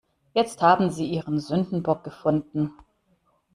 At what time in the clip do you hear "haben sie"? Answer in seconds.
0.63-1.05